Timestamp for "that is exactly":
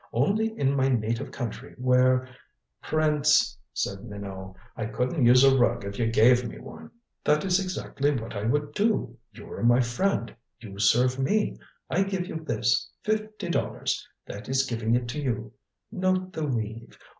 7.23-8.09